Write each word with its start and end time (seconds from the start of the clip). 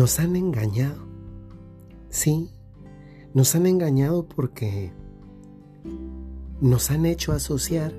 nos 0.00 0.18
han 0.18 0.34
engañado. 0.34 1.06
Sí, 2.08 2.48
nos 3.34 3.54
han 3.54 3.66
engañado 3.66 4.26
porque 4.26 4.94
nos 6.62 6.90
han 6.90 7.04
hecho 7.04 7.32
asociar 7.32 7.92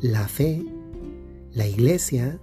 la 0.00 0.26
fe, 0.26 0.66
la 1.52 1.64
iglesia, 1.64 2.40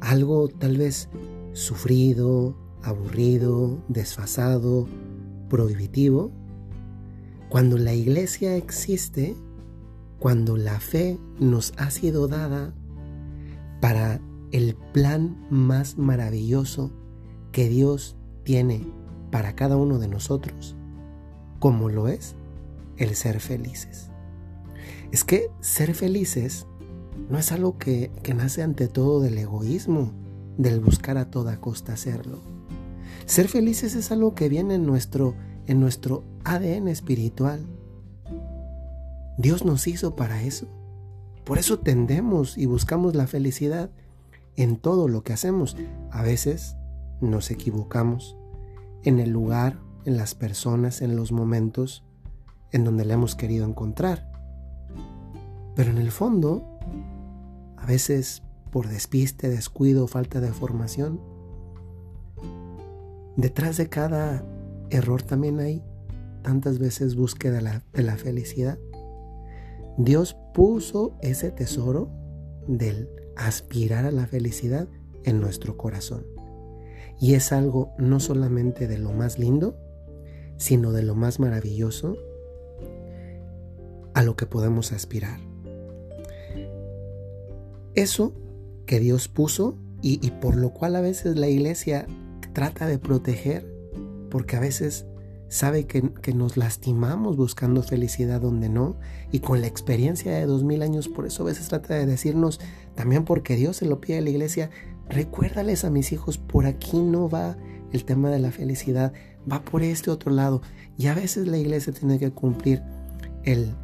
algo 0.00 0.48
tal 0.48 0.76
vez 0.76 1.08
sufrido, 1.54 2.54
aburrido, 2.82 3.82
desfasado, 3.88 4.86
prohibitivo. 5.48 6.30
Cuando 7.48 7.78
la 7.78 7.94
iglesia 7.94 8.54
existe, 8.56 9.34
cuando 10.18 10.58
la 10.58 10.78
fe 10.78 11.18
nos 11.40 11.72
ha 11.78 11.90
sido 11.90 12.28
dada 12.28 12.74
para 13.80 14.20
el 14.52 14.76
plan 14.92 15.46
más 15.48 15.96
maravilloso 15.96 16.92
que 17.58 17.68
Dios 17.68 18.14
tiene 18.44 18.86
para 19.32 19.56
cada 19.56 19.76
uno 19.76 19.98
de 19.98 20.06
nosotros, 20.06 20.76
como 21.58 21.88
lo 21.88 22.06
es 22.06 22.36
el 22.98 23.16
ser 23.16 23.40
felices. 23.40 24.10
Es 25.10 25.24
que 25.24 25.50
ser 25.58 25.96
felices 25.96 26.68
no 27.28 27.36
es 27.36 27.50
algo 27.50 27.76
que, 27.76 28.12
nace 28.32 28.62
ante 28.62 28.86
todo 28.86 29.18
del 29.18 29.36
egoísmo, 29.38 30.12
del 30.56 30.78
buscar 30.78 31.18
a 31.18 31.32
toda 31.32 31.60
costa 31.60 31.94
hacerlo. 31.94 32.42
Ser 33.26 33.48
felices 33.48 33.96
es 33.96 34.12
algo 34.12 34.36
que 34.36 34.48
viene 34.48 34.76
en 34.76 34.86
nuestro, 34.86 35.34
en 35.66 35.80
nuestro 35.80 36.22
ADN 36.44 36.86
espiritual. 36.86 37.66
Dios 39.36 39.64
nos 39.64 39.88
hizo 39.88 40.14
para 40.14 40.44
eso. 40.44 40.68
Por 41.42 41.58
eso 41.58 41.80
tendemos 41.80 42.56
y 42.56 42.66
buscamos 42.66 43.16
la 43.16 43.26
felicidad 43.26 43.90
en 44.54 44.76
todo 44.76 45.08
lo 45.08 45.24
que 45.24 45.32
hacemos. 45.32 45.76
A 46.12 46.22
veces 46.22 46.76
nos 47.20 47.50
equivocamos 47.50 48.36
en 49.02 49.18
el 49.18 49.30
lugar, 49.30 49.78
en 50.04 50.16
las 50.16 50.34
personas, 50.34 51.02
en 51.02 51.16
los 51.16 51.32
momentos 51.32 52.04
en 52.72 52.84
donde 52.84 53.04
la 53.04 53.14
hemos 53.14 53.34
querido 53.34 53.66
encontrar. 53.66 54.30
Pero 55.74 55.90
en 55.90 55.98
el 55.98 56.10
fondo, 56.10 56.78
a 57.76 57.86
veces 57.86 58.42
por 58.70 58.88
despiste, 58.88 59.48
descuido, 59.48 60.06
falta 60.06 60.40
de 60.40 60.52
formación, 60.52 61.20
detrás 63.36 63.76
de 63.76 63.88
cada 63.88 64.44
error 64.90 65.22
también 65.22 65.60
hay 65.60 65.82
tantas 66.42 66.78
veces 66.78 67.14
búsqueda 67.14 67.56
de 67.56 67.62
la, 67.62 67.84
de 67.92 68.02
la 68.02 68.16
felicidad. 68.16 68.78
Dios 69.96 70.36
puso 70.54 71.16
ese 71.22 71.50
tesoro 71.50 72.10
del 72.66 73.08
aspirar 73.36 74.04
a 74.04 74.10
la 74.10 74.26
felicidad 74.26 74.88
en 75.24 75.40
nuestro 75.40 75.76
corazón. 75.76 76.37
Y 77.20 77.34
es 77.34 77.52
algo 77.52 77.92
no 77.98 78.20
solamente 78.20 78.86
de 78.86 78.98
lo 78.98 79.12
más 79.12 79.38
lindo, 79.38 79.76
sino 80.56 80.92
de 80.92 81.02
lo 81.02 81.14
más 81.14 81.40
maravilloso 81.40 82.16
a 84.14 84.22
lo 84.22 84.36
que 84.36 84.46
podemos 84.46 84.92
aspirar. 84.92 85.40
Eso 87.94 88.32
que 88.86 89.00
Dios 89.00 89.28
puso 89.28 89.78
y, 90.02 90.30
por 90.40 90.56
lo 90.56 90.70
cual 90.70 90.96
a 90.96 91.00
veces 91.00 91.36
la 91.36 91.48
iglesia 91.48 92.06
trata 92.52 92.86
de 92.86 92.98
proteger, 92.98 93.66
porque 94.30 94.56
a 94.56 94.60
veces 94.60 95.06
sabe 95.48 95.86
que, 95.86 96.12
que, 96.22 96.34
nos 96.34 96.56
lastimamos 96.56 97.36
buscando 97.36 97.82
felicidad 97.82 98.40
donde 98.40 98.68
no, 98.68 98.96
y 99.32 99.40
con 99.40 99.60
la 99.60 99.66
experiencia 99.66 100.32
de 100.32 100.46
dos 100.46 100.62
mil 100.62 100.82
años, 100.82 101.08
por 101.08 101.26
eso 101.26 101.42
a 101.42 101.46
veces 101.46 101.68
trata 101.68 101.94
de 101.94 102.06
decirnos, 102.06 102.60
también 102.94 103.24
porque 103.24 103.56
Dios 103.56 103.78
se 103.78 103.86
lo 103.86 104.00
pide 104.00 104.18
a 104.18 104.22
la 104.22 104.30
iglesia, 104.30 104.70
recuérdales 105.08 105.84
a 105.84 105.90
mis 105.90 106.12
hijos, 106.12 106.38
por 106.38 106.66
aquí 106.66 106.98
no 106.98 107.28
va 107.28 107.56
el 107.92 108.04
tema 108.04 108.30
de 108.30 108.38
la 108.38 108.50
felicidad, 108.50 109.12
va 109.50 109.62
por 109.62 109.82
este 109.82 110.10
otro 110.10 110.30
lado. 110.32 110.62
Y 110.96 111.06
a 111.06 111.14
veces 111.14 111.46
la 111.46 111.58
iglesia 111.58 111.92
tiene 111.92 112.18
que 112.18 112.30
cumplir 112.30 112.82
el 113.44 113.74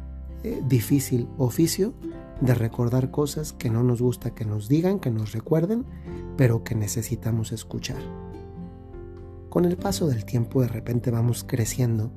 eh, 0.43 0.61
difícil 0.67 1.27
oficio 1.37 1.93
de 2.41 2.53
recordar 2.53 3.11
cosas 3.11 3.53
que 3.53 3.69
no 3.69 3.81
nos 3.81 4.01
gusta 4.01 4.35
que 4.35 4.45
nos 4.45 4.67
digan, 4.67 4.99
que 4.99 5.09
nos 5.09 5.31
recuerden, 5.31 5.85
pero 6.37 6.63
que 6.63 6.75
necesitamos 6.75 7.51
escuchar. 7.51 8.01
Con 9.49 9.65
el 9.65 9.77
paso 9.77 10.07
del 10.07 10.25
tiempo 10.25 10.61
de 10.61 10.67
repente 10.67 11.11
vamos 11.11 11.45
creciendo 11.45 12.11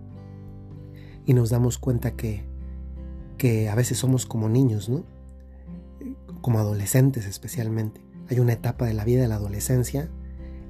y 1.25 1.35
nos 1.35 1.51
damos 1.51 1.79
cuenta 1.79 2.17
que, 2.17 2.45
que 3.37 3.69
a 3.69 3.77
veces 3.77 3.99
somos 3.99 4.27
como 4.27 4.49
niños, 4.49 4.89
¿no? 4.89 5.05
Como 6.41 6.59
adolescentes 6.59 7.27
especialmente 7.27 8.08
hay 8.29 8.41
una 8.41 8.55
etapa 8.55 8.87
de 8.87 8.95
la 8.95 9.05
vida 9.05 9.23
de 9.23 9.29
la 9.29 9.37
adolescencia 9.37 10.11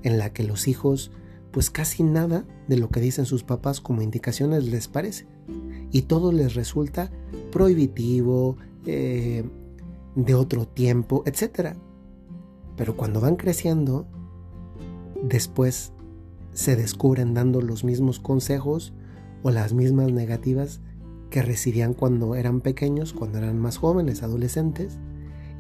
en 0.03 0.19
la 0.19 0.33
que 0.33 0.45
los 0.45 0.69
hijos, 0.69 1.11
pues 1.51 1.71
casi 1.71 2.03
nada 2.03 2.45
de 2.69 2.77
lo 2.77 2.91
que 2.91 3.01
dicen 3.01 3.27
sus 3.27 3.43
papás 3.43 3.81
como 3.81 4.03
indicaciones 4.03 4.65
les 4.65 4.89
parece. 4.89 5.27
Y 5.91 6.03
todo 6.03 6.33
les 6.33 6.55
resulta 6.55 7.11
prohibitivo, 7.51 8.57
eh, 8.87 9.45
de 10.15 10.35
otro 10.35 10.67
tiempo, 10.67 11.23
etc. 11.27 11.77
Pero 12.77 12.97
cuando 12.97 13.21
van 13.21 13.37
creciendo, 13.37 14.07
después 15.23 15.93
se 16.53 16.75
descubren 16.75 17.35
dando 17.35 17.61
los 17.61 17.85
mismos 17.85 18.19
consejos 18.19 18.93
o 19.43 19.51
las 19.51 19.73
mismas 19.73 20.11
negativas 20.11 20.81
que 21.31 21.43
recibían 21.43 21.95
cuando 21.95 22.35
eran 22.35 22.61
pequeños, 22.61 23.13
cuando 23.13 23.39
eran 23.39 23.59
más 23.59 23.77
jóvenes, 23.77 24.23
adolescentes, 24.23 24.99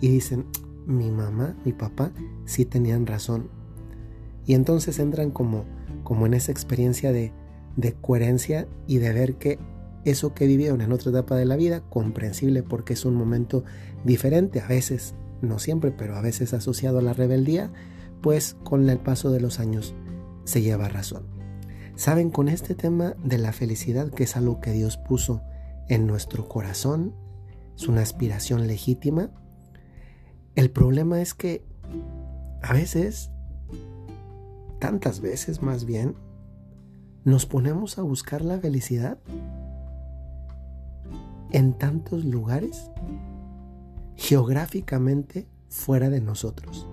y 0.00 0.08
dicen, 0.08 0.46
mi 0.88 1.10
mamá, 1.10 1.54
mi 1.64 1.72
papá, 1.72 2.10
sí 2.46 2.64
tenían 2.64 3.06
razón. 3.06 3.50
Y 4.46 4.54
entonces 4.54 4.98
entran 4.98 5.30
como, 5.30 5.64
como 6.02 6.26
en 6.26 6.34
esa 6.34 6.50
experiencia 6.50 7.12
de, 7.12 7.32
de 7.76 7.92
coherencia 7.92 8.66
y 8.86 8.98
de 8.98 9.12
ver 9.12 9.36
que 9.36 9.58
eso 10.04 10.34
que 10.34 10.46
vivieron 10.46 10.80
en 10.80 10.92
otra 10.92 11.10
etapa 11.10 11.36
de 11.36 11.44
la 11.44 11.56
vida, 11.56 11.82
comprensible 11.90 12.62
porque 12.62 12.94
es 12.94 13.04
un 13.04 13.14
momento 13.14 13.64
diferente, 14.04 14.60
a 14.60 14.66
veces, 14.66 15.14
no 15.42 15.58
siempre, 15.58 15.90
pero 15.90 16.16
a 16.16 16.22
veces 16.22 16.54
asociado 16.54 16.98
a 16.98 17.02
la 17.02 17.12
rebeldía, 17.12 17.70
pues 18.22 18.56
con 18.64 18.88
el 18.88 18.98
paso 18.98 19.30
de 19.30 19.40
los 19.40 19.60
años 19.60 19.94
se 20.44 20.62
lleva 20.62 20.88
razón. 20.88 21.26
Saben, 21.94 22.30
con 22.30 22.48
este 22.48 22.74
tema 22.74 23.14
de 23.22 23.38
la 23.38 23.52
felicidad, 23.52 24.10
que 24.10 24.24
es 24.24 24.36
algo 24.36 24.60
que 24.60 24.72
Dios 24.72 24.96
puso 24.96 25.42
en 25.88 26.06
nuestro 26.06 26.48
corazón, 26.48 27.14
es 27.76 27.88
una 27.88 28.02
aspiración 28.02 28.66
legítima, 28.66 29.30
el 30.58 30.72
problema 30.72 31.22
es 31.22 31.34
que 31.34 31.64
a 32.62 32.72
veces, 32.72 33.30
tantas 34.80 35.20
veces 35.20 35.62
más 35.62 35.84
bien, 35.84 36.16
nos 37.22 37.46
ponemos 37.46 37.96
a 37.96 38.02
buscar 38.02 38.42
la 38.42 38.58
felicidad 38.58 39.18
en 41.52 41.74
tantos 41.74 42.24
lugares 42.24 42.90
geográficamente 44.16 45.46
fuera 45.68 46.10
de 46.10 46.20
nosotros. 46.20 46.88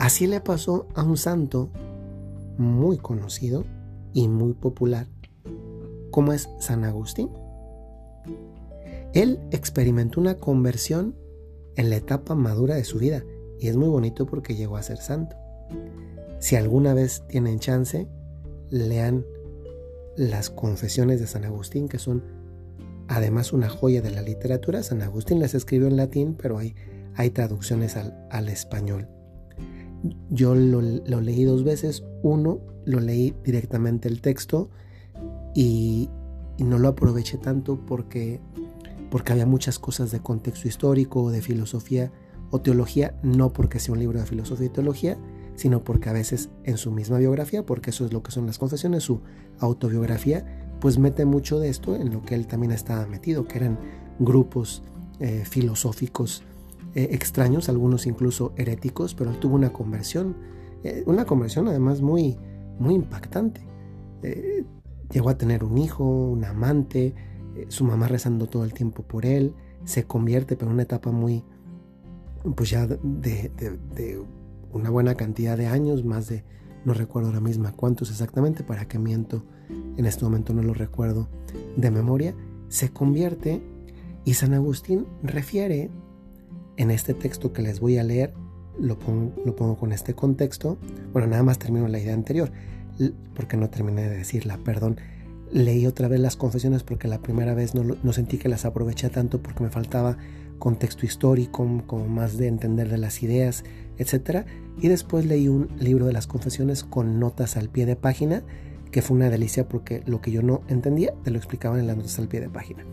Así 0.00 0.26
le 0.26 0.40
pasó 0.40 0.88
a 0.96 1.04
un 1.04 1.16
santo 1.16 1.70
muy 2.58 2.98
conocido 2.98 3.64
y 4.12 4.26
muy 4.26 4.54
popular, 4.54 5.06
como 6.10 6.32
es 6.32 6.50
San 6.58 6.82
Agustín. 6.82 7.30
Él 9.12 9.38
experimentó 9.52 10.20
una 10.20 10.38
conversión 10.38 11.22
en 11.76 11.90
la 11.90 11.96
etapa 11.96 12.34
madura 12.34 12.74
de 12.74 12.84
su 12.84 12.98
vida 12.98 13.24
y 13.58 13.68
es 13.68 13.76
muy 13.76 13.88
bonito 13.88 14.26
porque 14.26 14.54
llegó 14.54 14.76
a 14.76 14.82
ser 14.82 14.98
santo. 14.98 15.36
Si 16.38 16.56
alguna 16.56 16.94
vez 16.94 17.22
tienen 17.28 17.58
chance, 17.58 18.06
lean 18.70 19.24
las 20.16 20.50
confesiones 20.50 21.20
de 21.20 21.26
San 21.26 21.44
Agustín, 21.44 21.88
que 21.88 21.98
son 21.98 22.22
además 23.08 23.52
una 23.52 23.68
joya 23.68 24.02
de 24.02 24.10
la 24.10 24.22
literatura. 24.22 24.82
San 24.82 25.02
Agustín 25.02 25.40
las 25.40 25.54
escribió 25.54 25.88
en 25.88 25.96
latín, 25.96 26.36
pero 26.40 26.58
hay, 26.58 26.74
hay 27.14 27.30
traducciones 27.30 27.96
al, 27.96 28.48
español. 28.48 29.08
Yo 30.30 30.54
lo, 30.54 30.80
leí 30.82 31.44
dos 31.44 31.64
veces. 31.64 32.04
Uno, 32.22 32.60
lo 32.84 33.00
leí 33.00 33.34
directamente 33.42 34.08
el 34.08 34.20
texto 34.20 34.70
y, 35.54 36.10
y 36.58 36.64
no 36.64 36.78
lo 36.78 36.88
aproveché 36.88 37.38
tanto 37.38 37.84
porque 37.86 38.40
porque 39.14 39.30
había 39.30 39.46
muchas 39.46 39.78
cosas 39.78 40.10
de 40.10 40.18
contexto 40.18 40.66
histórico, 40.66 41.30
de 41.30 41.40
filosofía 41.40 42.10
o 42.50 42.60
teología, 42.60 43.14
no 43.22 43.52
porque 43.52 43.78
sea 43.78 43.92
un 43.92 44.00
libro 44.00 44.18
de 44.18 44.26
filosofía 44.26 44.66
y 44.66 44.70
teología, 44.70 45.16
sino 45.54 45.84
porque 45.84 46.08
a 46.08 46.12
veces 46.12 46.50
en 46.64 46.78
su 46.78 46.90
misma 46.90 47.18
biografía, 47.18 47.64
porque 47.64 47.90
eso 47.90 48.04
es 48.04 48.12
lo 48.12 48.24
que 48.24 48.32
son 48.32 48.44
las 48.46 48.58
confesiones, 48.58 49.04
su 49.04 49.20
autobiografía, 49.60 50.66
pues 50.80 50.98
mete 50.98 51.26
mucho 51.26 51.60
de 51.60 51.68
esto 51.68 51.94
en 51.94 52.12
lo 52.12 52.22
que 52.22 52.34
él 52.34 52.48
también 52.48 52.72
estaba 52.72 53.06
metido, 53.06 53.46
que 53.46 53.58
eran 53.58 53.78
grupos 54.18 54.82
eh, 55.20 55.44
filosóficos 55.48 56.42
eh, 56.96 57.10
extraños, 57.12 57.68
algunos 57.68 58.08
incluso 58.08 58.52
heréticos, 58.56 59.14
pero 59.14 59.30
él 59.30 59.38
tuvo 59.38 59.54
una 59.54 59.72
conversión, 59.72 60.34
eh, 60.82 61.04
una 61.06 61.24
conversión 61.24 61.68
además 61.68 62.00
muy, 62.00 62.36
muy 62.80 62.94
impactante. 62.96 63.60
llegó 65.12 65.28
a 65.28 65.38
tener 65.38 65.62
un 65.62 65.78
hijo, 65.78 66.02
un 66.02 66.44
amante, 66.44 67.14
su 67.68 67.84
mamá 67.84 68.08
rezando 68.08 68.46
todo 68.46 68.64
el 68.64 68.72
tiempo 68.72 69.02
por 69.02 69.26
él, 69.26 69.54
se 69.84 70.04
convierte, 70.04 70.56
pero 70.56 70.70
una 70.70 70.82
etapa 70.82 71.10
muy, 71.12 71.44
pues 72.54 72.70
ya 72.70 72.86
de, 72.86 74.22
una 74.72 74.90
buena 74.90 75.14
cantidad 75.14 75.56
de 75.56 75.66
años, 75.66 76.04
más 76.04 76.28
de, 76.28 76.44
no 76.84 76.94
recuerdo 76.94 77.28
ahora 77.28 77.40
misma 77.40 77.72
cuántos 77.72 78.10
exactamente, 78.10 78.64
para 78.64 78.86
que 78.86 78.98
miento, 78.98 79.44
en 79.96 80.06
este 80.06 80.24
momento 80.24 80.52
no 80.52 80.62
lo 80.62 80.74
recuerdo 80.74 81.28
de 81.76 81.90
memoria, 81.90 82.34
se 82.68 82.90
convierte 82.90 83.62
y 84.24 84.34
San 84.34 84.54
Agustín 84.54 85.06
refiere 85.22 85.90
en 86.76 86.90
este 86.90 87.14
texto 87.14 87.52
que 87.52 87.62
les 87.62 87.80
voy 87.80 87.98
a 87.98 88.02
leer, 88.02 88.34
lo 88.78 88.98
pongo, 88.98 89.32
lo 89.44 89.54
pongo 89.54 89.76
con 89.76 89.92
este 89.92 90.14
contexto, 90.14 90.78
bueno, 91.12 91.28
nada 91.28 91.42
más 91.42 91.58
termino 91.58 91.86
la 91.88 92.00
idea 92.00 92.14
anterior, 92.14 92.50
porque 93.34 93.56
no 93.56 93.70
terminé 93.70 94.02
de 94.02 94.16
decirla, 94.16 94.58
perdón, 94.58 94.96
leí 95.54 95.86
otra 95.86 96.08
vez 96.08 96.18
las 96.18 96.34
confesiones 96.34 96.82
porque 96.82 97.06
la 97.06 97.22
primera 97.22 97.54
vez 97.54 97.74
no, 97.74 98.12
sentí 98.12 98.38
que 98.38 98.48
las 98.48 98.64
aproveché 98.64 99.08
tanto 99.08 99.40
porque 99.40 99.62
me 99.62 99.70
faltaba 99.70 100.18
contexto 100.58 101.06
histórico, 101.06 101.82
como 101.86 102.08
más 102.08 102.36
de 102.36 102.48
entender 102.48 102.88
de 102.88 102.98
las 102.98 103.22
ideas, 103.22 103.62
etc. 103.96 104.46
Y 104.80 104.88
después 104.88 105.24
leí 105.24 105.46
un 105.46 105.68
libro 105.78 106.06
de 106.06 106.12
las 106.12 106.26
confesiones 106.26 106.82
con 106.82 107.20
notas 107.20 107.56
al 107.56 107.68
pie 107.68 107.86
de 107.86 107.94
página, 107.94 108.42
que 108.90 109.00
fue 109.00 109.16
una 109.16 109.30
delicia 109.30 109.68
porque 109.68 110.02
lo 110.06 110.20
que 110.20 110.32
yo 110.32 110.42
no 110.42 110.62
entendía 110.68 111.14
te 111.22 111.30
lo 111.30 111.38
explicaban 111.38 111.78
en 111.78 111.86
las 111.86 111.96
notas 111.96 112.18
al 112.18 112.28
pie 112.28 112.40
de 112.40 112.50
página. 112.50 112.84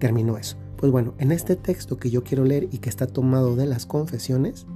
Terminó 0.00 0.38
eso. 0.38 0.56
Pues 0.76 0.90
bueno, 0.90 1.14
en 1.18 1.30
este 1.30 1.54
texto 1.54 1.98
que 1.98 2.10
yo 2.10 2.24
quiero 2.24 2.44
leer 2.44 2.68
y 2.72 2.78
que 2.78 2.88
está 2.88 3.06
tomado 3.06 3.54
de 3.54 3.66
las 3.66 3.86
confesiones, 3.86 4.66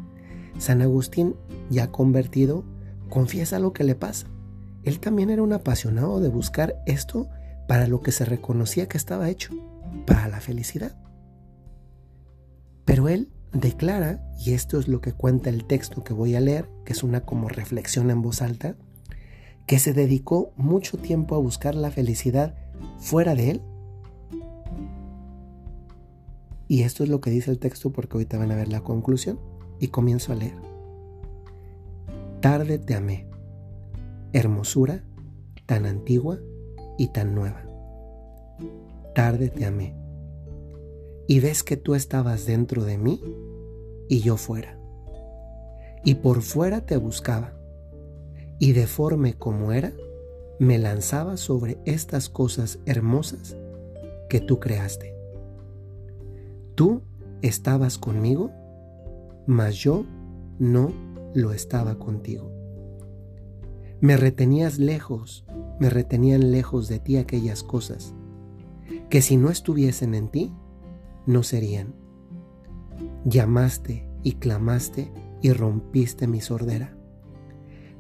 San 0.59 0.81
Agustín, 0.81 1.35
ya 1.71 1.91
convertido, 1.91 2.65
confiesa 3.09 3.59
lo 3.59 3.73
que 3.73 3.83
le 3.83 3.97
pasa. 3.97 4.29
Él 4.85 5.01
también 5.01 5.31
era 5.31 5.43
un 5.43 5.53
apasionado 5.53 6.21
de 6.21 6.29
buscar 6.29 6.83
esto 6.87 7.29
para 7.69 7.87
lo 7.87 8.01
que 8.01 8.13
se 8.13 8.25
reconocía 8.25 8.89
que 8.89 8.99
estaba 8.99 9.31
hecho, 9.31 9.55
para 10.07 10.29
la 10.29 10.41
felicidad. 10.41 10.97
Pero 12.85 13.09
él 13.09 13.31
declara, 13.53 14.25
y 14.39 14.55
esto 14.55 14.79
es 14.79 14.89
lo 14.89 15.01
que 15.01 15.13
cuenta 15.13 15.51
el 15.51 15.65
texto 15.65 16.03
que 16.03 16.15
voy 16.15 16.35
a 16.35 16.41
leer, 16.41 16.69
que 16.85 16.93
es 16.93 17.03
una 17.03 17.21
como 17.21 17.49
reflexión 17.49 18.11
en 18.11 18.23
voz 18.23 18.43
alta, 18.43 18.77
que 19.67 19.79
se 19.79 19.93
dedicó 19.93 20.53
mucho 20.57 20.99
tiempo 20.99 21.37
a 21.37 21.39
buscar 21.39 21.75
la 21.75 21.91
felicidad 21.91 22.55
fuera 22.99 23.35
de 23.35 23.53
él. 23.53 23.63
Y 26.67 26.83
esto 26.83 27.05
es 27.05 27.11
lo 27.11 27.21
que 27.21 27.31
dice 27.31 27.51
el 27.51 27.59
texto 27.59 27.93
porque 27.93 28.15
ahorita 28.15 28.39
van 28.39 28.51
a 28.51 28.57
ver 28.57 28.69
la 28.69 28.81
conclusión 28.81 29.39
y 29.79 29.89
comienzo 29.89 30.33
a 30.33 30.37
leer. 30.37 30.57
Tarde 32.41 32.79
te 32.79 32.95
amé, 32.95 33.27
hermosura 34.33 35.05
tan 35.67 35.87
antigua 35.87 36.39
y 36.99 37.09
tan 37.09 37.35
nueva. 37.35 37.65
Tarde 39.15 39.49
te 39.49 39.65
amé 39.65 39.95
y 41.27 41.41
ves 41.41 41.63
que 41.63 41.77
tú 41.77 41.95
estabas 41.95 42.47
dentro 42.47 42.85
de 42.85 42.99
mí 42.99 43.23
y 44.09 44.21
yo 44.21 44.37
fuera. 44.37 44.79
Y 46.05 46.17
por 46.17 46.43
fuera 46.43 46.85
te 46.85 46.97
buscaba, 46.97 47.55
y 48.59 48.73
deforme 48.73 49.35
como 49.35 49.73
era, 49.73 49.93
me 50.59 50.79
lanzaba 50.79 51.37
sobre 51.37 51.79
estas 51.85 52.29
cosas 52.29 52.79
hermosas 52.87 53.57
que 54.29 54.41
tú 54.41 54.61
creaste. 54.61 55.15
Tú 56.75 57.03
estabas 57.41 57.99
conmigo, 57.99 58.51
mas 59.47 59.77
yo 59.77 60.05
no 60.59 60.93
lo 61.35 61.53
estaba 61.53 61.99
contigo. 61.99 62.52
Me 64.03 64.17
retenías 64.17 64.81
lejos, 64.81 65.45
me 65.79 65.89
retenían 65.89 66.51
lejos 66.51 66.89
de 66.89 66.99
ti 66.99 67.19
aquellas 67.19 67.63
cosas, 67.63 68.17
que 69.09 69.23
si 69.23 69.37
no 69.37 69.49
estuviesen 69.49 70.17
en 70.17 70.27
ti, 70.27 70.53
no 71.25 71.45
serían. 71.45 71.95
Llamaste 73.25 74.09
y 74.25 74.33
clamaste 74.33 75.13
y 75.41 75.53
rompiste 75.53 76.27
mi 76.27 76.41
sordera. 76.41 76.97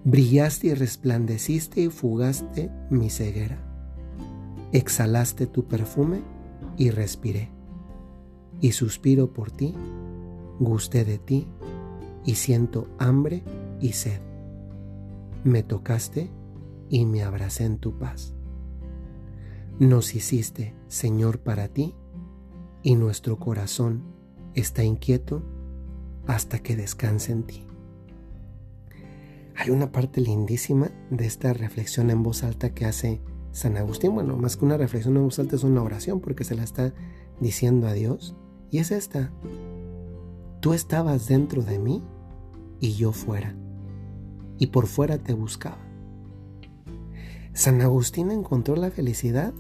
Brillaste 0.02 0.66
y 0.66 0.74
resplandeciste 0.74 1.82
y 1.82 1.88
fugaste 1.88 2.72
mi 2.90 3.08
ceguera. 3.08 3.64
Exhalaste 4.72 5.46
tu 5.46 5.68
perfume 5.68 6.22
y 6.76 6.90
respiré. 6.90 7.52
Y 8.60 8.72
suspiro 8.72 9.32
por 9.32 9.52
ti, 9.52 9.72
gusté 10.58 11.04
de 11.04 11.18
ti 11.18 11.46
y 12.26 12.34
siento 12.34 12.88
hambre 12.98 13.44
y 13.80 13.92
sed. 13.92 14.31
Me 15.44 15.62
tocaste 15.62 16.30
y 16.88 17.04
me 17.06 17.22
abracé 17.22 17.64
en 17.64 17.78
tu 17.78 17.98
paz. 17.98 18.34
Nos 19.78 20.14
hiciste, 20.14 20.74
Señor, 20.88 21.40
para 21.40 21.68
ti 21.68 21.94
y 22.82 22.94
nuestro 22.94 23.38
corazón 23.38 24.04
está 24.54 24.84
inquieto 24.84 25.42
hasta 26.26 26.60
que 26.60 26.76
descanse 26.76 27.32
en 27.32 27.42
ti. 27.44 27.66
Hay 29.56 29.70
una 29.70 29.92
parte 29.92 30.20
lindísima 30.20 30.90
de 31.10 31.26
esta 31.26 31.52
reflexión 31.52 32.10
en 32.10 32.22
voz 32.22 32.42
alta 32.42 32.74
que 32.74 32.84
hace 32.84 33.20
San 33.50 33.76
Agustín. 33.76 34.14
Bueno, 34.14 34.36
más 34.36 34.56
que 34.56 34.64
una 34.64 34.76
reflexión 34.76 35.16
en 35.16 35.24
voz 35.24 35.38
alta 35.38 35.56
es 35.56 35.64
una 35.64 35.82
oración 35.82 36.20
porque 36.20 36.44
se 36.44 36.54
la 36.54 36.62
está 36.62 36.94
diciendo 37.40 37.86
a 37.86 37.92
Dios. 37.92 38.36
Y 38.70 38.78
es 38.78 38.90
esta. 38.90 39.32
Tú 40.60 40.72
estabas 40.72 41.26
dentro 41.26 41.62
de 41.62 41.78
mí 41.78 42.02
y 42.80 42.94
yo 42.94 43.12
fuera. 43.12 43.56
Y 44.62 44.68
por 44.68 44.86
fuera 44.86 45.18
te 45.18 45.34
buscaba. 45.34 45.78
San 47.52 47.80
Agustín 47.80 48.30
encontró 48.30 48.76
la 48.76 48.92
felicidad, 48.92 49.52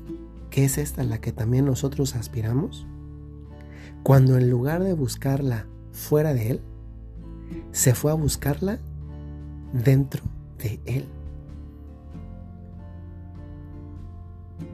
que 0.48 0.64
es 0.64 0.78
esta 0.78 1.02
la 1.02 1.20
que 1.20 1.32
también 1.32 1.64
nosotros 1.64 2.14
aspiramos 2.14 2.86
cuando 4.04 4.36
en 4.36 4.48
lugar 4.48 4.84
de 4.84 4.92
buscarla 4.92 5.66
fuera 5.90 6.34
de 6.34 6.52
Él, 6.52 6.60
se 7.72 7.96
fue 7.96 8.12
a 8.12 8.14
buscarla 8.14 8.78
dentro 9.72 10.22
de 10.58 10.78
Él. 10.84 11.08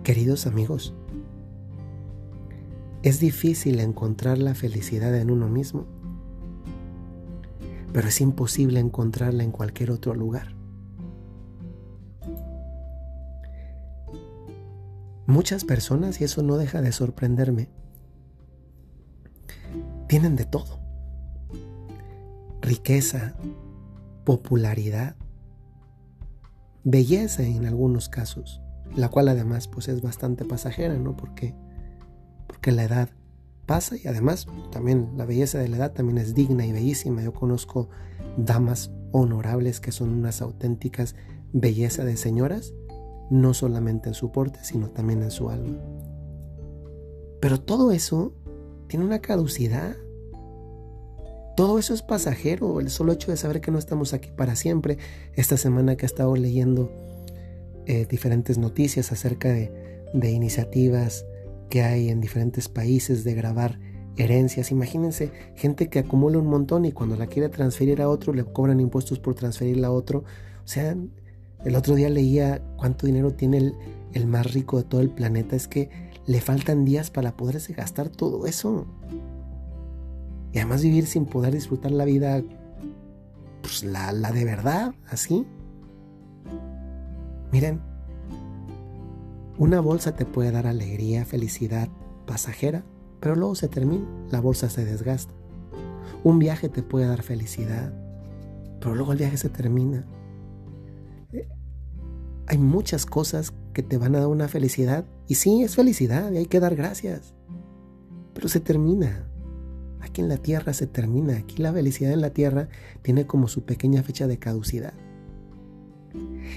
Queridos 0.02 0.46
amigos, 0.46 0.92
es 3.02 3.18
difícil 3.18 3.80
encontrar 3.80 4.36
la 4.36 4.54
felicidad 4.54 5.16
en 5.16 5.30
uno 5.30 5.48
mismo, 5.48 5.86
pero 7.92 8.08
es 8.08 8.20
imposible 8.20 8.80
encontrarla 8.80 9.42
en 9.42 9.52
cualquier 9.52 9.90
otro 9.90 10.14
lugar. 10.14 10.54
Muchas 15.26 15.64
personas, 15.64 16.20
y 16.20 16.24
eso 16.24 16.42
no 16.42 16.56
deja 16.56 16.80
de 16.80 16.92
sorprenderme, 16.92 17.68
tienen 20.06 20.36
de 20.36 20.46
todo. 20.46 20.80
Riqueza, 22.62 23.34
popularidad, 24.24 25.16
belleza 26.82 27.42
en 27.42 27.66
algunos 27.66 28.08
casos, 28.08 28.62
la 28.96 29.10
cual 29.10 29.28
además 29.28 29.68
pues 29.68 29.88
es 29.88 30.00
bastante 30.00 30.44
pasajera, 30.44 30.96
¿no? 30.96 31.16
Porque, 31.16 31.54
porque 32.46 32.72
la 32.72 32.84
edad 32.84 33.10
pasa 33.68 33.96
y 33.96 34.08
además 34.08 34.48
también 34.72 35.10
la 35.16 35.26
belleza 35.26 35.58
de 35.58 35.68
la 35.68 35.76
edad 35.76 35.92
también 35.92 36.18
es 36.18 36.34
digna 36.34 36.66
y 36.66 36.72
bellísima. 36.72 37.22
Yo 37.22 37.32
conozco 37.32 37.88
damas 38.36 38.90
honorables 39.12 39.78
que 39.78 39.92
son 39.92 40.08
unas 40.08 40.42
auténticas 40.42 41.14
belleza 41.52 42.04
de 42.04 42.16
señoras, 42.16 42.74
no 43.30 43.54
solamente 43.54 44.08
en 44.08 44.14
su 44.14 44.32
porte, 44.32 44.60
sino 44.62 44.90
también 44.90 45.22
en 45.22 45.30
su 45.30 45.50
alma. 45.50 45.78
Pero 47.40 47.60
todo 47.60 47.92
eso 47.92 48.32
tiene 48.88 49.04
una 49.04 49.20
caducidad. 49.20 49.96
Todo 51.54 51.78
eso 51.78 51.92
es 51.92 52.02
pasajero, 52.02 52.80
el 52.80 52.88
solo 52.88 53.12
hecho 53.12 53.30
de 53.30 53.36
saber 53.36 53.60
que 53.60 53.70
no 53.70 53.78
estamos 53.78 54.14
aquí 54.14 54.30
para 54.34 54.56
siempre. 54.56 54.96
Esta 55.34 55.56
semana 55.56 55.96
que 55.96 56.06
he 56.06 56.06
estado 56.06 56.34
leyendo 56.36 56.90
eh, 57.86 58.06
diferentes 58.08 58.56
noticias 58.56 59.12
acerca 59.12 59.48
de, 59.48 60.04
de 60.14 60.30
iniciativas 60.30 61.26
que 61.68 61.82
hay 61.82 62.08
en 62.08 62.20
diferentes 62.20 62.68
países 62.68 63.24
de 63.24 63.34
grabar 63.34 63.78
herencias. 64.16 64.70
Imagínense 64.70 65.32
gente 65.54 65.88
que 65.88 66.00
acumula 66.00 66.38
un 66.38 66.46
montón 66.46 66.84
y 66.84 66.92
cuando 66.92 67.16
la 67.16 67.26
quiere 67.26 67.48
transferir 67.48 68.02
a 68.02 68.08
otro 68.08 68.32
le 68.32 68.44
cobran 68.44 68.80
impuestos 68.80 69.18
por 69.18 69.34
transferirla 69.34 69.88
a 69.88 69.92
otro. 69.92 70.24
O 70.64 70.68
sea, 70.68 70.96
el 71.64 71.76
otro 71.76 71.94
día 71.94 72.08
leía 72.08 72.62
cuánto 72.76 73.06
dinero 73.06 73.32
tiene 73.32 73.72
el, 74.12 74.26
más 74.26 74.52
rico 74.52 74.78
de 74.78 74.84
todo 74.84 75.00
el 75.00 75.10
planeta. 75.10 75.56
Es 75.56 75.68
que 75.68 75.90
le 76.26 76.40
faltan 76.40 76.84
días 76.84 77.10
para 77.10 77.36
poderse 77.36 77.72
gastar 77.72 78.08
todo 78.08 78.46
eso. 78.46 78.86
Y 80.52 80.58
además 80.58 80.82
vivir 80.82 81.06
sin 81.06 81.26
poder 81.26 81.54
disfrutar 81.54 81.92
la 81.92 82.04
vida, 82.04 82.42
pues 83.62 83.84
la 83.84 84.32
de 84.32 84.44
verdad, 84.44 84.94
así. 85.08 85.46
Miren, 87.52 87.80
una 89.58 89.80
bolsa 89.80 90.14
te 90.14 90.24
puede 90.24 90.52
dar 90.52 90.66
alegría, 90.66 91.24
felicidad 91.24 91.88
pasajera, 92.26 92.84
pero 93.20 93.34
luego 93.34 93.56
se 93.56 93.68
termina, 93.68 94.06
la 94.30 94.40
bolsa 94.40 94.70
se 94.70 94.84
desgasta. 94.84 95.32
Un 96.22 96.38
viaje 96.38 96.68
te 96.68 96.82
puede 96.82 97.06
dar 97.06 97.22
felicidad, 97.22 97.92
pero 98.80 98.94
luego 98.94 99.12
el 99.12 99.18
viaje 99.18 99.36
se 99.36 99.48
termina. 99.48 100.06
Eh, 101.32 101.48
hay 102.46 102.58
muchas 102.58 103.04
cosas 103.04 103.52
que 103.72 103.82
te 103.82 103.98
van 103.98 104.14
a 104.14 104.20
dar 104.20 104.28
una 104.28 104.48
felicidad. 104.48 105.04
Y 105.26 105.34
sí, 105.34 105.62
es 105.62 105.76
felicidad 105.76 106.30
y 106.32 106.38
hay 106.38 106.46
que 106.46 106.60
dar 106.60 106.76
gracias. 106.76 107.34
Pero 108.34 108.48
se 108.48 108.60
termina. 108.60 109.28
Aquí 110.00 110.20
en 110.20 110.28
la 110.28 110.38
tierra 110.38 110.72
se 110.72 110.86
termina. 110.86 111.36
Aquí 111.36 111.60
la 111.60 111.72
felicidad 111.72 112.12
en 112.12 112.20
la 112.20 112.30
tierra 112.30 112.68
tiene 113.02 113.26
como 113.26 113.48
su 113.48 113.64
pequeña 113.64 114.02
fecha 114.02 114.26
de 114.26 114.38
caducidad. 114.38 114.94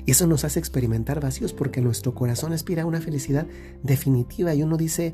Y 0.05 0.11
eso 0.11 0.27
nos 0.27 0.43
hace 0.45 0.59
experimentar 0.59 1.19
vacíos 1.19 1.53
porque 1.53 1.81
nuestro 1.81 2.13
corazón 2.13 2.53
aspira 2.53 2.83
a 2.83 2.85
una 2.85 3.01
felicidad 3.01 3.47
definitiva 3.83 4.53
y 4.53 4.63
uno 4.63 4.77
dice, 4.77 5.13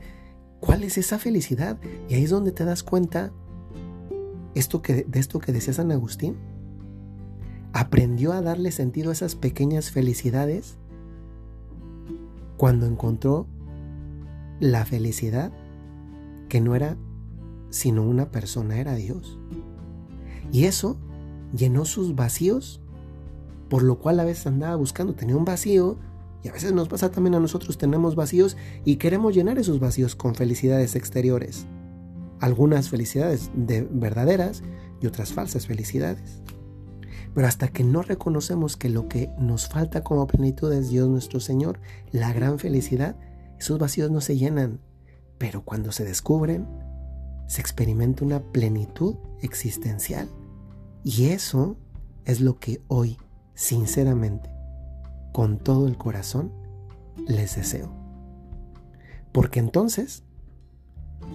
¿cuál 0.60 0.84
es 0.84 0.98
esa 0.98 1.20
felicidad? 1.20 1.78
Y 2.10 2.16
ahí 2.16 2.24
es 2.24 2.30
donde 2.30 2.52
te 2.52 2.66
das 2.66 2.84
cuenta 2.84 3.32
esto 4.56 4.82
que, 4.82 5.06
de 5.08 5.20
esto 5.20 5.40
que 5.40 5.52
decía 5.52 5.74
San 5.74 5.92
Agustín. 5.92 6.36
Aprendió 7.74 8.34
a 8.34 8.42
darle 8.42 8.72
sentido 8.72 9.10
a 9.10 9.14
esas 9.14 9.36
pequeñas 9.36 9.92
felicidades 9.92 10.78
cuando 12.58 12.88
encontró 12.88 13.48
la 14.60 14.84
felicidad 14.86 15.52
que 16.50 16.62
no 16.62 16.76
era 16.76 16.98
sino 17.70 18.04
una 18.04 18.32
persona, 18.32 18.80
era 18.80 18.96
Dios. 18.96 19.38
Y 20.52 20.66
eso 20.66 20.98
llenó 21.54 21.86
sus 21.86 22.16
vacíos, 22.16 22.82
por 23.70 23.84
lo 23.84 24.00
cual 24.00 24.20
a 24.20 24.26
veces 24.26 24.48
andaba 24.48 24.76
buscando, 24.76 25.14
tenía 25.14 25.36
un 25.36 25.46
vacío, 25.46 25.98
y 26.44 26.50
a 26.50 26.54
veces 26.54 26.72
nos 26.72 26.88
pasa 26.88 27.12
también 27.12 27.36
a 27.36 27.40
nosotros, 27.40 27.78
tenemos 27.78 28.16
vacíos 28.16 28.58
y 28.86 28.98
queremos 28.98 29.36
llenar 29.36 29.58
esos 29.58 29.80
vacíos 29.80 30.16
con 30.16 30.36
felicidades 30.36 30.96
exteriores. 30.96 31.66
Algunas 32.40 32.90
felicidades 32.90 33.50
de 33.56 33.82
verdaderas 33.82 34.62
y 35.02 35.08
otras 35.08 35.34
falsas 35.34 35.66
felicidades. 35.68 36.42
Pero 37.34 37.48
hasta 37.48 37.68
que 37.68 37.84
no 37.84 38.02
reconocemos 38.02 38.78
que 38.78 38.90
lo 38.90 39.08
que 39.08 39.30
nos 39.40 39.68
falta 39.68 40.04
como 40.04 40.28
plenitud 40.28 40.72
es 40.72 40.90
Dios 40.90 41.10
nuestro 41.10 41.40
Señor, 41.40 41.80
la 42.12 42.34
gran 42.34 42.60
felicidad, 42.60 43.16
esos 43.60 43.80
vacíos 43.80 44.12
no 44.12 44.22
se 44.22 44.38
llenan. 44.38 44.80
Pero 45.38 45.64
cuando 45.64 45.92
se 45.92 46.04
descubren, 46.04 46.68
se 47.48 47.62
experimenta 47.62 48.26
una 48.26 48.40
plenitud 48.40 49.16
existencial. 49.42 50.30
Y 51.04 51.26
eso 51.26 51.78
es 52.26 52.42
lo 52.42 52.60
que 52.60 52.82
hoy, 52.88 53.18
sinceramente, 53.58 54.52
con 55.34 55.58
todo 55.58 55.88
el 55.88 55.98
corazón, 55.98 56.52
les 57.28 57.56
deseo. 57.56 57.92
Porque 59.32 59.60
entonces, 59.60 60.24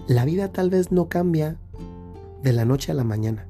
la 0.07 0.23
vida 0.23 0.47
tal 0.47 0.69
vez 0.69 0.91
no 0.91 1.09
cambia 1.09 1.57
de 2.41 2.53
la 2.53 2.63
noche 2.63 2.93
a 2.93 2.95
la 2.95 3.03
mañana. 3.03 3.45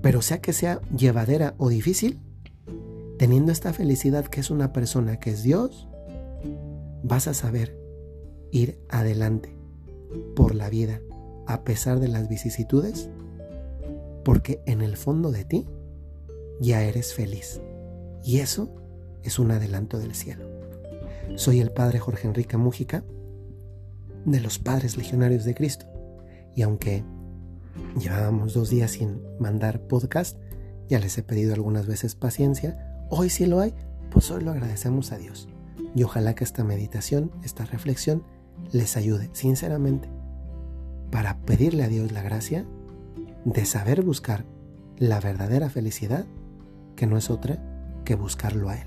Pero 0.00 0.22
sea 0.22 0.40
que 0.40 0.54
sea 0.54 0.80
llevadera 0.96 1.54
o 1.58 1.68
difícil, 1.68 2.18
teniendo 3.18 3.52
esta 3.52 3.74
felicidad 3.74 4.24
que 4.24 4.40
es 4.40 4.50
una 4.50 4.72
persona 4.72 5.20
que 5.20 5.30
es 5.30 5.42
Dios, 5.42 5.86
vas 7.02 7.28
a 7.28 7.34
saber 7.34 7.78
ir 8.52 8.80
adelante 8.88 9.54
por 10.34 10.54
la 10.54 10.70
vida 10.70 11.00
a 11.46 11.62
pesar 11.62 12.00
de 12.00 12.08
las 12.08 12.26
vicisitudes, 12.26 13.10
porque 14.24 14.62
en 14.64 14.80
el 14.80 14.96
fondo 14.96 15.30
de 15.30 15.44
ti 15.44 15.68
ya 16.60 16.82
eres 16.82 17.14
feliz. 17.14 17.60
Y 18.22 18.38
eso 18.38 18.72
es 19.24 19.38
un 19.38 19.50
adelanto 19.50 19.98
del 19.98 20.14
cielo. 20.14 20.44
Soy 21.34 21.60
el 21.60 21.72
Padre 21.72 21.98
Jorge 21.98 22.28
Enrique 22.28 22.56
Mújica, 22.56 23.02
de 24.24 24.40
los 24.40 24.58
Padres 24.58 24.96
Legionarios 24.96 25.44
de 25.44 25.54
Cristo. 25.54 25.86
Y 26.54 26.62
aunque 26.62 27.04
Llevábamos 27.98 28.54
dos 28.54 28.70
días 28.70 28.92
sin 28.92 29.20
mandar 29.38 29.80
podcast. 29.80 30.38
Ya 30.88 30.98
les 30.98 31.16
he 31.18 31.22
pedido 31.22 31.54
algunas 31.54 31.86
veces 31.86 32.14
paciencia. 32.14 33.04
Hoy 33.10 33.30
sí 33.30 33.46
lo 33.46 33.60
hay, 33.60 33.74
pues 34.10 34.30
hoy 34.30 34.42
lo 34.42 34.50
agradecemos 34.50 35.12
a 35.12 35.18
Dios. 35.18 35.48
Y 35.94 36.02
ojalá 36.02 36.34
que 36.34 36.44
esta 36.44 36.64
meditación, 36.64 37.32
esta 37.44 37.64
reflexión, 37.64 38.22
les 38.72 38.96
ayude 38.96 39.30
sinceramente 39.32 40.08
para 41.10 41.38
pedirle 41.38 41.82
a 41.82 41.88
Dios 41.88 42.12
la 42.12 42.22
gracia 42.22 42.66
de 43.44 43.64
saber 43.64 44.02
buscar 44.02 44.44
la 44.98 45.18
verdadera 45.18 45.70
felicidad, 45.70 46.26
que 47.00 47.06
no 47.06 47.16
es 47.16 47.30
otra 47.30 47.58
que 48.04 48.14
buscarlo 48.14 48.68
a 48.68 48.74
Él. 48.74 48.86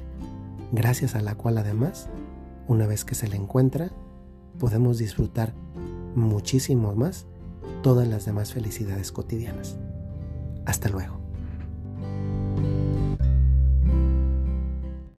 Gracias 0.71 1.15
a 1.15 1.21
la 1.21 1.33
cual 1.33 1.57
además, 1.57 2.09
una 2.67 2.85
vez 2.85 3.05
que 3.05 3.15
se 3.15 3.27
le 3.27 3.37
encuentra, 3.37 3.89
podemos 4.59 4.99
disfrutar 4.99 5.55
muchísimo 6.13 6.93
más 6.93 7.25
todas 7.81 8.07
las 8.07 8.25
demás 8.25 8.53
felicidades 8.53 9.11
cotidianas. 9.11 9.77
Hasta 10.63 10.89
luego. 10.89 11.22